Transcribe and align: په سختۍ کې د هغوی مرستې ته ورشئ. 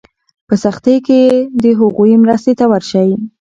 په 0.47 0.53
سختۍ 0.63 0.97
کې 1.07 1.21
د 1.63 1.65
هغوی 1.79 2.11
مرستې 2.23 2.53
ته 2.59 2.65
ورشئ. 2.71 3.09